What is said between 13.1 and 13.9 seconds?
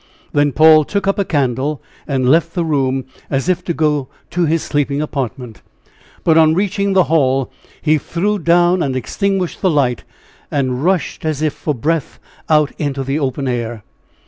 open air.